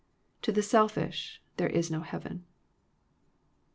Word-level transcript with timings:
To 0.41 0.51
the 0.51 0.63
selfish, 0.63 1.43
there 1.57 1.69
is 1.69 1.91
no 1.91 2.01
heaven. 2.01 2.47